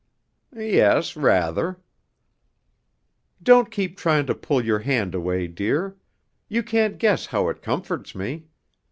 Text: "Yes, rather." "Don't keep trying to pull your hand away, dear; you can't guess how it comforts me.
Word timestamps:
"Yes, 0.57 1.15
rather." 1.15 1.79
"Don't 3.43 3.69
keep 3.69 3.97
trying 3.99 4.25
to 4.25 4.33
pull 4.33 4.65
your 4.65 4.79
hand 4.79 5.13
away, 5.13 5.45
dear; 5.45 5.95
you 6.49 6.63
can't 6.63 6.97
guess 6.97 7.27
how 7.27 7.49
it 7.49 7.61
comforts 7.61 8.15
me. 8.15 8.45